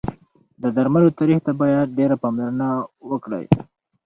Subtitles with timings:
[0.61, 2.67] د درملو تاریخ ته باید ډېر پاملرنه
[3.11, 3.45] وکړی